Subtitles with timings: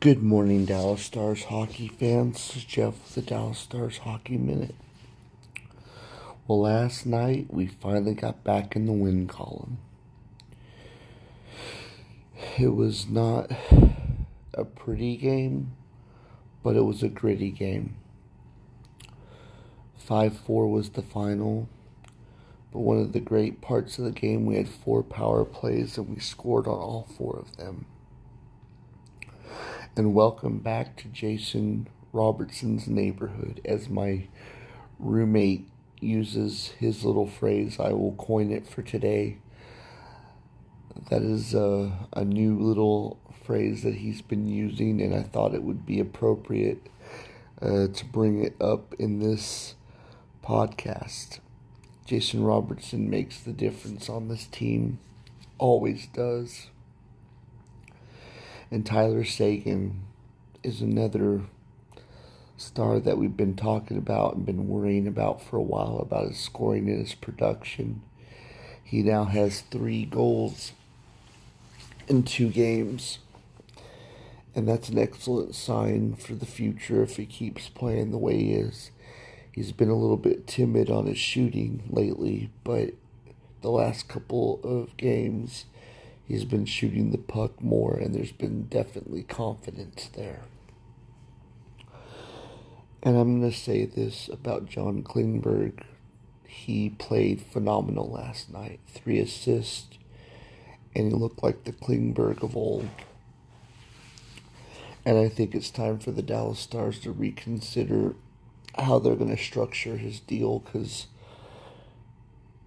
[0.00, 2.34] Good morning, Dallas Stars hockey fans.
[2.34, 4.76] This is Jeff with the Dallas Stars Hockey Minute.
[6.46, 9.78] Well, last night we finally got back in the win column.
[12.56, 13.50] It was not
[14.54, 15.72] a pretty game,
[16.62, 17.96] but it was a gritty game.
[19.96, 21.68] 5 4 was the final.
[22.72, 26.08] But one of the great parts of the game, we had four power plays and
[26.08, 27.86] we scored on all four of them
[29.98, 33.60] and welcome back to Jason Robertson's neighborhood.
[33.64, 34.28] As my
[35.00, 39.38] roommate uses his little phrase, I will coin it for today.
[41.10, 45.64] That is a, a new little phrase that he's been using, and I thought it
[45.64, 46.86] would be appropriate
[47.60, 49.74] uh, to bring it up in this
[50.44, 51.40] podcast.
[52.06, 55.00] Jason Robertson makes the difference on this team,
[55.58, 56.68] always does.
[58.70, 60.02] And Tyler Seguin
[60.62, 61.42] is another
[62.58, 66.38] star that we've been talking about and been worrying about for a while about his
[66.38, 68.02] scoring and his production.
[68.82, 70.72] He now has three goals
[72.08, 73.18] in two games.
[74.54, 78.52] And that's an excellent sign for the future if he keeps playing the way he
[78.52, 78.90] is.
[79.52, 82.94] He's been a little bit timid on his shooting lately, but
[83.62, 85.64] the last couple of games
[86.28, 90.42] he's been shooting the puck more, and there's been definitely confidence there.
[93.02, 95.82] And I'm going to say this about John Klingberg.
[96.44, 98.80] He played phenomenal last night.
[98.86, 99.98] Three assists,
[100.94, 102.88] and he looked like the Klingberg of old.
[105.06, 108.14] And I think it's time for the Dallas Stars to reconsider
[108.76, 111.06] how they're going to structure his deal because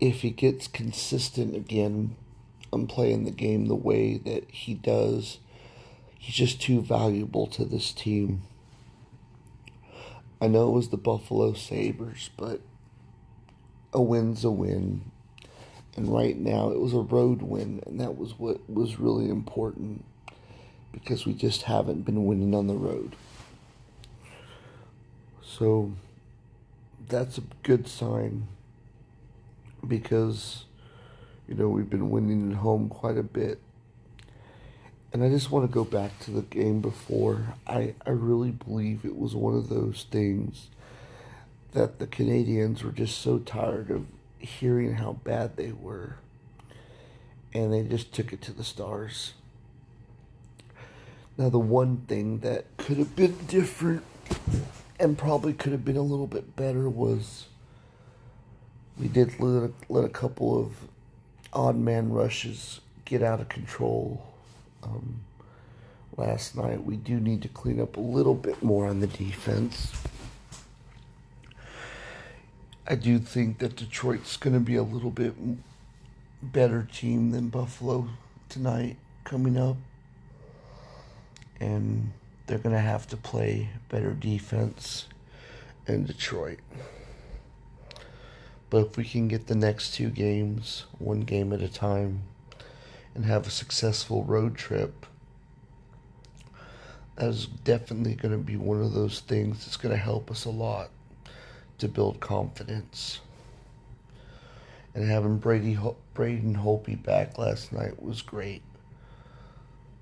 [0.00, 2.16] if he gets consistent again
[2.72, 5.38] and playing the game the way that he does.
[6.18, 8.42] He's just too valuable to this team.
[10.40, 12.60] I know it was the Buffalo Sabres, but
[13.92, 15.10] a win's a win.
[15.96, 20.04] And right now it was a road win, and that was what was really important
[20.92, 23.16] because we just haven't been winning on the road.
[25.42, 25.92] So
[27.08, 28.46] that's a good sign
[29.86, 30.64] because
[31.50, 33.60] you know, we've been winning at home quite a bit.
[35.12, 37.54] And I just want to go back to the game before.
[37.66, 40.68] I, I really believe it was one of those things
[41.72, 44.06] that the Canadiens were just so tired of
[44.38, 46.18] hearing how bad they were.
[47.52, 49.34] And they just took it to the stars.
[51.36, 54.04] Now, the one thing that could have been different
[55.00, 57.46] and probably could have been a little bit better was
[58.96, 60.88] we did let a, let a couple of
[61.52, 64.22] odd man rushes get out of control.
[64.82, 65.20] Um,
[66.16, 69.92] last night, we do need to clean up a little bit more on the defense.
[72.86, 75.34] I do think that Detroit's going to be a little bit
[76.42, 78.08] better team than Buffalo
[78.48, 79.76] tonight coming up.
[81.60, 82.12] And
[82.46, 85.06] they're going to have to play better defense
[85.86, 86.58] in Detroit.
[88.70, 92.22] But if we can get the next two games, one game at a time,
[93.16, 95.06] and have a successful road trip,
[97.16, 100.44] that is definitely going to be one of those things that's going to help us
[100.44, 100.90] a lot
[101.78, 103.20] to build confidence.
[104.94, 105.76] And having Brady
[106.14, 108.62] Braden Holtby back last night was great.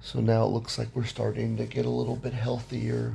[0.00, 3.14] So now it looks like we're starting to get a little bit healthier.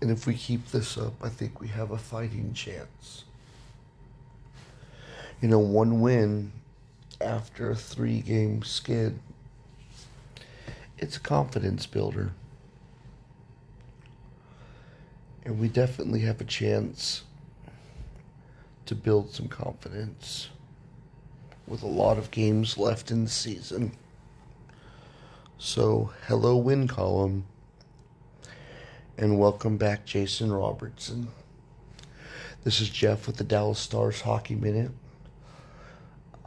[0.00, 3.24] And if we keep this up, I think we have a fighting chance
[5.40, 6.52] you know, one win
[7.20, 9.18] after a three game skid.
[10.98, 12.32] It's a confidence builder.
[15.44, 17.22] And we definitely have a chance
[18.84, 20.50] to build some confidence
[21.66, 23.92] with a lot of games left in the season.
[25.56, 27.44] So, hello, win column,
[29.16, 31.28] and welcome back, Jason Robertson.
[32.64, 34.90] This is Jeff with the Dallas Stars Hockey Minute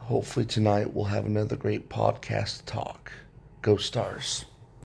[0.04, 3.12] hopefully tonight we'll have another great podcast talk.
[3.62, 4.44] Go Stars.